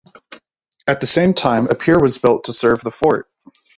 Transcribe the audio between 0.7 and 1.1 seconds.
At the